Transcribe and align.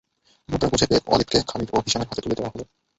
মুদ্রা 0.49 0.67
বুঝে 0.71 0.85
পেয়ে 0.89 1.05
ওলীদকে 1.07 1.37
খালিদ 1.49 1.69
ও 1.71 1.77
হিশামের 1.85 2.07
হাতে 2.09 2.21
তুলে 2.23 2.37
দেয়া 2.37 2.51
হল। 2.53 2.61